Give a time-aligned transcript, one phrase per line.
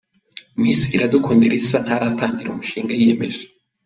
[0.61, 3.41] Miss Iradukunda Elsa ntaratangira umushinga yiyemeje?.